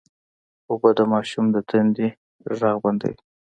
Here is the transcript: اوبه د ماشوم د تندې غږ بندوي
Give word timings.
اوبه 0.69 0.89
د 0.97 0.99
ماشوم 1.13 1.45
د 1.51 1.57
تندې 1.69 2.07
غږ 2.59 2.75
بندوي 2.83 3.17